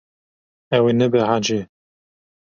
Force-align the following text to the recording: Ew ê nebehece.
Ew 0.75 0.83
ê 0.89 0.93
nebehece. 0.93 1.59